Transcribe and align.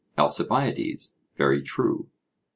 ALCIBIADES: 0.17 1.19
Very 1.35 1.61
true. 1.61 2.09